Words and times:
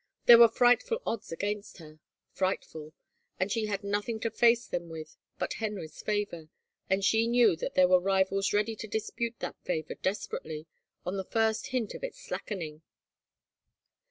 There 0.25 0.39
were 0.39 0.47
frightful 0.49 0.99
odds 1.05 1.31
against 1.31 1.77
her. 1.77 1.99
Frightful. 2.31 2.95
And 3.39 3.51
she 3.51 3.67
had 3.67 3.83
nothing 3.83 4.19
to 4.21 4.31
face 4.31 4.65
them 4.65 4.89
with 4.89 5.15
but 5.37 5.53
Henry's 5.61 6.01
favor, 6.01 6.49
and 6.89 7.05
she 7.05 7.27
knew 7.27 7.55
that 7.57 7.75
there 7.75 7.87
were 7.87 7.99
rivals 7.99 8.51
ready 8.51 8.75
to 8.77 8.87
dispute 8.87 9.35
that 9.41 9.61
favor 9.63 9.93
desperately 9.93 10.65
on 11.05 11.17
the 11.17 11.23
first 11.23 11.67
hint 11.67 11.93
of 11.93 12.03
its 12.03 12.19
slackening. 12.19 12.81